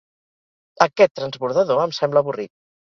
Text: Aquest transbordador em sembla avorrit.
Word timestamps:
Aquest 0.87 1.15
transbordador 1.21 1.87
em 1.87 1.97
sembla 2.03 2.27
avorrit. 2.29 2.57